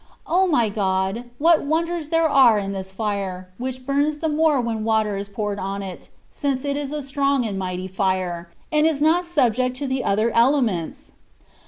[0.25, 1.25] O my God!
[1.37, 5.59] what wonders there are in this fire, which bums the more when water is poured
[5.59, 9.85] on it, since it is a strong and mighty fire, and is not subject to
[9.85, 11.11] the other elements